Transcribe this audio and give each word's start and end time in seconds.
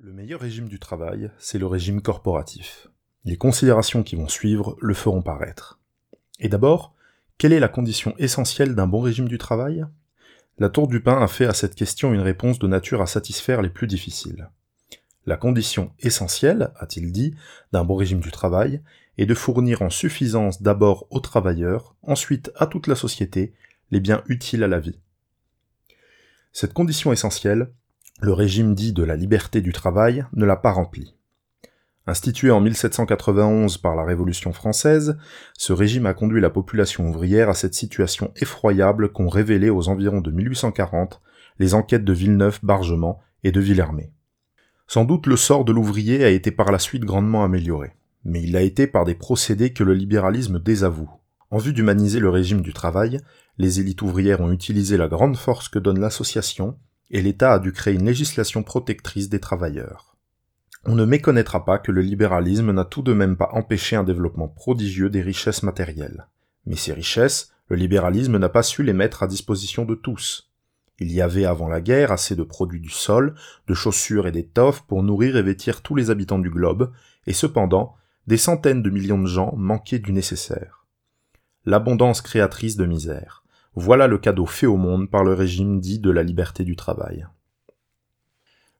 Le 0.00 0.12
meilleur 0.12 0.38
régime 0.38 0.68
du 0.68 0.78
travail, 0.78 1.28
c'est 1.38 1.58
le 1.58 1.66
régime 1.66 2.00
corporatif. 2.00 2.86
Les 3.24 3.36
considérations 3.36 4.04
qui 4.04 4.14
vont 4.14 4.28
suivre 4.28 4.76
le 4.80 4.94
feront 4.94 5.22
paraître. 5.22 5.80
Et 6.38 6.48
d'abord, 6.48 6.94
quelle 7.36 7.52
est 7.52 7.58
la 7.58 7.66
condition 7.66 8.14
essentielle 8.16 8.76
d'un 8.76 8.86
bon 8.86 9.00
régime 9.00 9.26
du 9.26 9.38
travail? 9.38 9.84
La 10.60 10.68
Tour 10.68 10.86
du 10.86 11.02
Pain 11.02 11.20
a 11.20 11.26
fait 11.26 11.46
à 11.46 11.52
cette 11.52 11.74
question 11.74 12.14
une 12.14 12.20
réponse 12.20 12.60
de 12.60 12.68
nature 12.68 13.02
à 13.02 13.08
satisfaire 13.08 13.60
les 13.60 13.70
plus 13.70 13.88
difficiles. 13.88 14.50
La 15.26 15.36
condition 15.36 15.90
essentielle, 15.98 16.70
a-t-il 16.76 17.10
dit, 17.10 17.34
d'un 17.72 17.82
bon 17.82 17.96
régime 17.96 18.20
du 18.20 18.30
travail 18.30 18.80
est 19.16 19.26
de 19.26 19.34
fournir 19.34 19.82
en 19.82 19.90
suffisance 19.90 20.62
d'abord 20.62 21.08
aux 21.10 21.18
travailleurs, 21.18 21.96
ensuite 22.02 22.52
à 22.54 22.68
toute 22.68 22.86
la 22.86 22.94
société, 22.94 23.52
les 23.90 23.98
biens 23.98 24.22
utiles 24.28 24.62
à 24.62 24.68
la 24.68 24.78
vie. 24.78 25.00
Cette 26.52 26.72
condition 26.72 27.12
essentielle, 27.12 27.72
le 28.20 28.32
régime 28.32 28.74
dit 28.74 28.92
de 28.92 29.04
la 29.04 29.16
liberté 29.16 29.60
du 29.60 29.72
travail 29.72 30.24
ne 30.32 30.44
l'a 30.44 30.56
pas 30.56 30.72
rempli. 30.72 31.14
Institué 32.06 32.50
en 32.50 32.60
1791 32.60 33.78
par 33.78 33.94
la 33.94 34.02
Révolution 34.02 34.52
française, 34.52 35.18
ce 35.56 35.72
régime 35.72 36.06
a 36.06 36.14
conduit 36.14 36.40
la 36.40 36.50
population 36.50 37.08
ouvrière 37.08 37.48
à 37.48 37.54
cette 37.54 37.74
situation 37.74 38.32
effroyable 38.36 39.12
qu'ont 39.12 39.28
révélé 39.28 39.70
aux 39.70 39.88
environs 39.88 40.20
de 40.20 40.30
1840 40.30 41.20
les 41.58 41.74
enquêtes 41.74 42.04
de 42.04 42.12
Villeneuve-Bargement 42.12 43.20
et 43.44 43.52
de 43.52 43.60
Villermé. 43.60 44.10
Sans 44.86 45.04
doute 45.04 45.26
le 45.26 45.36
sort 45.36 45.64
de 45.64 45.72
l'ouvrier 45.72 46.24
a 46.24 46.30
été 46.30 46.50
par 46.50 46.72
la 46.72 46.78
suite 46.78 47.04
grandement 47.04 47.44
amélioré, 47.44 47.92
mais 48.24 48.42
il 48.42 48.56
a 48.56 48.62
été 48.62 48.86
par 48.86 49.04
des 49.04 49.14
procédés 49.14 49.72
que 49.72 49.84
le 49.84 49.92
libéralisme 49.92 50.58
désavoue. 50.58 51.10
En 51.50 51.58
vue 51.58 51.72
d'humaniser 51.72 52.20
le 52.20 52.30
régime 52.30 52.62
du 52.62 52.72
travail, 52.72 53.20
les 53.58 53.80
élites 53.80 54.02
ouvrières 54.02 54.40
ont 54.40 54.50
utilisé 54.50 54.96
la 54.96 55.08
grande 55.08 55.36
force 55.36 55.68
que 55.68 55.78
donne 55.78 56.00
l'association 56.00 56.78
et 57.10 57.22
l'État 57.22 57.54
a 57.54 57.58
dû 57.58 57.72
créer 57.72 57.94
une 57.94 58.06
législation 58.06 58.62
protectrice 58.62 59.28
des 59.28 59.40
travailleurs. 59.40 60.16
On 60.84 60.94
ne 60.94 61.04
méconnaîtra 61.04 61.64
pas 61.64 61.78
que 61.78 61.92
le 61.92 62.00
libéralisme 62.00 62.72
n'a 62.72 62.84
tout 62.84 63.02
de 63.02 63.12
même 63.12 63.36
pas 63.36 63.50
empêché 63.52 63.96
un 63.96 64.04
développement 64.04 64.48
prodigieux 64.48 65.10
des 65.10 65.22
richesses 65.22 65.62
matérielles. 65.62 66.28
Mais 66.66 66.76
ces 66.76 66.92
richesses, 66.92 67.52
le 67.68 67.76
libéralisme 67.76 68.38
n'a 68.38 68.48
pas 68.48 68.62
su 68.62 68.82
les 68.82 68.92
mettre 68.92 69.22
à 69.22 69.26
disposition 69.26 69.84
de 69.84 69.94
tous. 69.94 70.50
Il 71.00 71.12
y 71.12 71.20
avait 71.20 71.44
avant 71.44 71.68
la 71.68 71.80
guerre 71.80 72.10
assez 72.10 72.34
de 72.34 72.42
produits 72.42 72.80
du 72.80 72.90
sol, 72.90 73.34
de 73.66 73.74
chaussures 73.74 74.26
et 74.26 74.32
d'étoffes 74.32 74.82
pour 74.82 75.02
nourrir 75.02 75.36
et 75.36 75.42
vêtir 75.42 75.82
tous 75.82 75.94
les 75.94 76.10
habitants 76.10 76.38
du 76.38 76.50
globe, 76.50 76.92
et 77.26 77.32
cependant, 77.32 77.94
des 78.26 78.36
centaines 78.36 78.82
de 78.82 78.90
millions 78.90 79.20
de 79.20 79.26
gens 79.26 79.54
manquaient 79.56 79.98
du 79.98 80.12
nécessaire. 80.12 80.86
L'abondance 81.64 82.20
créatrice 82.20 82.76
de 82.76 82.86
misère. 82.86 83.44
Voilà 83.74 84.06
le 84.06 84.18
cadeau 84.18 84.46
fait 84.46 84.66
au 84.66 84.76
monde 84.76 85.10
par 85.10 85.24
le 85.24 85.34
régime 85.34 85.80
dit 85.80 85.98
de 85.98 86.10
la 86.10 86.22
liberté 86.22 86.64
du 86.64 86.76
travail. 86.76 87.26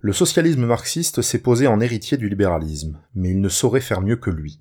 Le 0.00 0.12
socialisme 0.12 0.64
marxiste 0.64 1.22
s'est 1.22 1.42
posé 1.42 1.66
en 1.66 1.80
héritier 1.80 2.16
du 2.16 2.28
libéralisme, 2.28 3.00
mais 3.14 3.30
il 3.30 3.40
ne 3.40 3.48
saurait 3.48 3.80
faire 3.80 4.00
mieux 4.00 4.16
que 4.16 4.30
lui. 4.30 4.60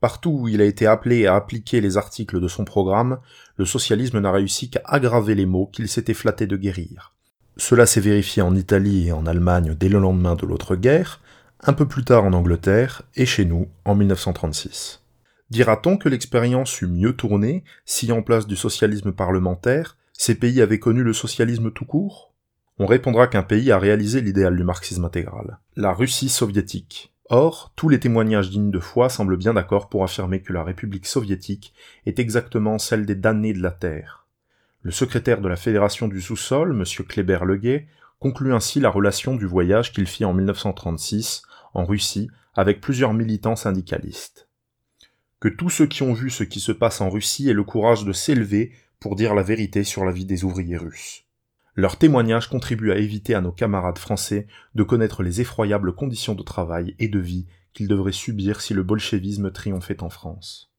Partout 0.00 0.30
où 0.30 0.48
il 0.48 0.60
a 0.60 0.64
été 0.64 0.86
appelé 0.86 1.26
à 1.26 1.36
appliquer 1.36 1.80
les 1.80 1.96
articles 1.96 2.40
de 2.40 2.48
son 2.48 2.64
programme, 2.64 3.20
le 3.56 3.64
socialisme 3.64 4.18
n'a 4.18 4.32
réussi 4.32 4.70
qu'à 4.70 4.82
aggraver 4.84 5.36
les 5.36 5.46
maux 5.46 5.66
qu'il 5.72 5.88
s'était 5.88 6.12
flatté 6.12 6.46
de 6.46 6.56
guérir. 6.56 7.14
Cela 7.56 7.86
s'est 7.86 8.00
vérifié 8.00 8.42
en 8.42 8.56
Italie 8.56 9.06
et 9.06 9.12
en 9.12 9.26
Allemagne 9.26 9.76
dès 9.78 9.88
le 9.88 10.00
lendemain 10.00 10.34
de 10.34 10.44
l'autre 10.44 10.74
guerre, 10.74 11.20
un 11.62 11.72
peu 11.72 11.86
plus 11.86 12.04
tard 12.04 12.24
en 12.24 12.32
Angleterre 12.32 13.02
et 13.14 13.26
chez 13.26 13.44
nous 13.44 13.68
en 13.84 13.94
1936. 13.94 15.03
Dira-t-on 15.50 15.98
que 15.98 16.08
l'expérience 16.08 16.80
eût 16.80 16.86
mieux 16.86 17.14
tourné 17.14 17.64
si, 17.84 18.10
en 18.12 18.22
place 18.22 18.46
du 18.46 18.56
socialisme 18.56 19.12
parlementaire, 19.12 19.96
ces 20.12 20.34
pays 20.34 20.62
avaient 20.62 20.78
connu 20.78 21.02
le 21.02 21.12
socialisme 21.12 21.70
tout 21.70 21.84
court? 21.84 22.32
On 22.78 22.86
répondra 22.86 23.26
qu'un 23.26 23.42
pays 23.42 23.70
a 23.70 23.78
réalisé 23.78 24.20
l'idéal 24.20 24.56
du 24.56 24.64
marxisme 24.64 25.04
intégral, 25.04 25.58
la 25.76 25.92
Russie 25.92 26.28
soviétique. 26.28 27.12
Or, 27.30 27.72
tous 27.76 27.88
les 27.88 28.00
témoignages 28.00 28.50
dignes 28.50 28.70
de 28.70 28.80
foi 28.80 29.08
semblent 29.08 29.36
bien 29.36 29.54
d'accord 29.54 29.88
pour 29.88 30.02
affirmer 30.02 30.40
que 30.40 30.52
la 30.52 30.64
République 30.64 31.06
soviétique 31.06 31.72
est 32.04 32.18
exactement 32.18 32.78
celle 32.78 33.06
des 33.06 33.14
damnés 33.14 33.52
de 33.52 33.62
la 33.62 33.70
Terre. 33.70 34.26
Le 34.82 34.90
secrétaire 34.90 35.40
de 35.40 35.48
la 35.48 35.56
Fédération 35.56 36.08
du 36.08 36.20
sous-sol, 36.20 36.72
M. 36.72 37.06
Kléber 37.06 37.44
Leguet, 37.44 37.86
conclut 38.18 38.54
ainsi 38.54 38.80
la 38.80 38.90
relation 38.90 39.36
du 39.36 39.46
voyage 39.46 39.92
qu'il 39.92 40.06
fit 40.06 40.24
en 40.24 40.34
1936 40.34 41.42
en 41.74 41.84
Russie 41.84 42.30
avec 42.54 42.80
plusieurs 42.80 43.14
militants 43.14 43.56
syndicalistes 43.56 44.48
que 45.44 45.50
tous 45.50 45.68
ceux 45.68 45.84
qui 45.84 46.02
ont 46.02 46.14
vu 46.14 46.30
ce 46.30 46.42
qui 46.42 46.58
se 46.58 46.72
passe 46.72 47.02
en 47.02 47.10
Russie 47.10 47.50
aient 47.50 47.52
le 47.52 47.64
courage 47.64 48.06
de 48.06 48.14
s'élever 48.14 48.72
pour 48.98 49.14
dire 49.14 49.34
la 49.34 49.42
vérité 49.42 49.84
sur 49.84 50.06
la 50.06 50.10
vie 50.10 50.24
des 50.24 50.42
ouvriers 50.42 50.78
russes. 50.78 51.24
Leur 51.74 51.98
témoignage 51.98 52.48
contribue 52.48 52.92
à 52.92 52.96
éviter 52.96 53.34
à 53.34 53.42
nos 53.42 53.52
camarades 53.52 53.98
français 53.98 54.46
de 54.74 54.82
connaître 54.82 55.22
les 55.22 55.42
effroyables 55.42 55.94
conditions 55.94 56.34
de 56.34 56.42
travail 56.42 56.96
et 56.98 57.08
de 57.08 57.18
vie 57.18 57.44
qu'ils 57.74 57.88
devraient 57.88 58.10
subir 58.10 58.62
si 58.62 58.72
le 58.72 58.84
bolchevisme 58.84 59.52
triomphait 59.52 60.02
en 60.02 60.08
France. 60.08 60.72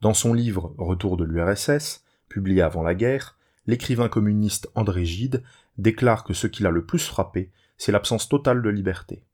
Dans 0.00 0.14
son 0.14 0.32
livre 0.32 0.72
Retour 0.78 1.16
de 1.16 1.24
l'URSS, 1.24 2.04
publié 2.28 2.62
avant 2.62 2.84
la 2.84 2.94
guerre, 2.94 3.36
l'écrivain 3.66 4.08
communiste 4.08 4.70
André 4.76 5.04
Gide 5.04 5.42
déclare 5.76 6.22
que 6.22 6.34
ce 6.34 6.46
qui 6.46 6.62
l'a 6.62 6.70
le 6.70 6.86
plus 6.86 7.04
frappé, 7.04 7.50
c'est 7.78 7.90
l'absence 7.90 8.28
totale 8.28 8.62
de 8.62 8.70
liberté. 8.70 9.24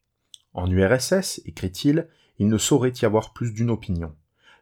En 0.55 0.71
URSS, 0.71 1.39
écrit-il, 1.45 2.07
il 2.39 2.47
ne 2.47 2.57
saurait 2.57 2.93
y 2.99 3.05
avoir 3.05 3.31
plus 3.31 3.53
d'une 3.53 3.69
opinion 3.69 4.15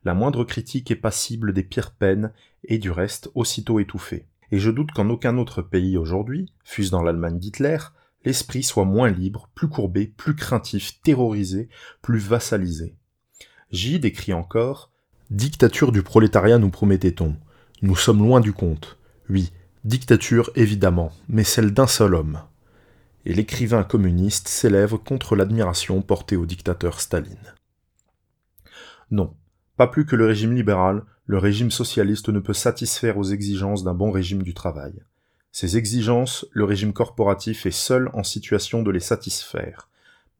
la 0.03 0.13
moindre 0.13 0.43
critique 0.43 0.91
est 0.91 0.95
passible 0.95 1.53
des 1.53 1.63
pires 1.63 1.91
peines, 1.91 2.31
et 2.63 2.77
du 2.77 2.91
reste 2.91 3.29
aussitôt 3.35 3.79
étouffée. 3.79 4.27
Et 4.51 4.59
je 4.59 4.69
doute 4.69 4.91
qu'en 4.91 5.09
aucun 5.09 5.37
autre 5.37 5.61
pays 5.61 5.97
aujourd'hui, 5.97 6.51
fût-ce 6.63 6.91
dans 6.91 7.01
l'Allemagne 7.01 7.39
d'Hitler, 7.39 7.77
l'esprit 8.25 8.63
soit 8.63 8.85
moins 8.85 9.09
libre, 9.09 9.49
plus 9.55 9.69
courbé, 9.69 10.07
plus 10.07 10.35
craintif, 10.35 11.01
terrorisé, 11.01 11.69
plus 12.01 12.19
vassalisé. 12.19 12.95
J 13.71 13.99
décrit 13.99 14.33
encore 14.33 14.91
Dictature 15.29 15.93
du 15.93 16.03
prolétariat 16.03 16.57
nous 16.57 16.69
promettait-on. 16.69 17.37
Nous 17.81 17.95
sommes 17.95 18.19
loin 18.19 18.41
du 18.41 18.51
compte. 18.51 18.97
Oui, 19.29 19.53
dictature 19.85 20.51
évidemment, 20.55 21.13
mais 21.29 21.45
celle 21.45 21.73
d'un 21.73 21.87
seul 21.87 22.15
homme. 22.15 22.41
Et 23.25 23.33
l'écrivain 23.33 23.83
communiste 23.83 24.49
s'élève 24.49 24.97
contre 24.97 25.37
l'admiration 25.37 26.01
portée 26.01 26.35
au 26.35 26.45
dictateur 26.45 26.99
Staline. 26.99 27.55
Non, 29.09 29.33
pas 29.81 29.87
plus 29.87 30.05
que 30.05 30.15
le 30.15 30.27
régime 30.27 30.53
libéral, 30.53 31.01
le 31.25 31.39
régime 31.39 31.71
socialiste 31.71 32.29
ne 32.29 32.39
peut 32.39 32.53
satisfaire 32.53 33.17
aux 33.17 33.23
exigences 33.23 33.83
d'un 33.83 33.95
bon 33.95 34.11
régime 34.11 34.43
du 34.43 34.53
travail. 34.53 34.93
Ces 35.51 35.75
exigences, 35.75 36.45
le 36.51 36.65
régime 36.65 36.93
corporatif 36.93 37.65
est 37.65 37.71
seul 37.71 38.11
en 38.13 38.21
situation 38.21 38.83
de 38.83 38.91
les 38.91 38.99
satisfaire, 38.99 39.89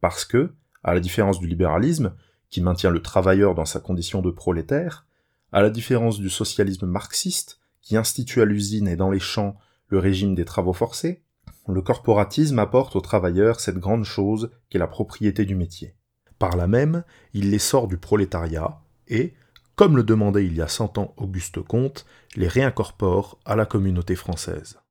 parce 0.00 0.24
que, 0.24 0.52
à 0.84 0.94
la 0.94 1.00
différence 1.00 1.40
du 1.40 1.48
libéralisme, 1.48 2.14
qui 2.50 2.60
maintient 2.60 2.90
le 2.90 3.02
travailleur 3.02 3.56
dans 3.56 3.64
sa 3.64 3.80
condition 3.80 4.22
de 4.22 4.30
prolétaire, 4.30 5.06
à 5.50 5.60
la 5.60 5.70
différence 5.70 6.20
du 6.20 6.30
socialisme 6.30 6.86
marxiste, 6.86 7.58
qui 7.80 7.96
institue 7.96 8.42
à 8.42 8.44
l'usine 8.44 8.86
et 8.86 8.94
dans 8.94 9.10
les 9.10 9.18
champs 9.18 9.56
le 9.88 9.98
régime 9.98 10.36
des 10.36 10.44
travaux 10.44 10.72
forcés, 10.72 11.20
le 11.66 11.82
corporatisme 11.82 12.60
apporte 12.60 12.94
aux 12.94 13.00
travailleurs 13.00 13.58
cette 13.58 13.78
grande 13.78 14.04
chose 14.04 14.52
qu'est 14.70 14.78
la 14.78 14.86
propriété 14.86 15.44
du 15.44 15.56
métier. 15.56 15.96
Par 16.38 16.56
là 16.56 16.68
même, 16.68 17.02
il 17.34 17.50
les 17.50 17.58
sort 17.58 17.88
du 17.88 17.98
prolétariat, 17.98 18.78
et, 19.08 19.34
comme 19.76 19.96
le 19.96 20.02
demandait 20.02 20.44
il 20.44 20.54
y 20.54 20.62
a 20.62 20.68
cent 20.68 20.98
ans 20.98 21.14
Auguste 21.16 21.60
Comte, 21.62 22.06
les 22.36 22.48
réincorpore 22.48 23.38
à 23.44 23.56
la 23.56 23.66
communauté 23.66 24.14
française. 24.16 24.81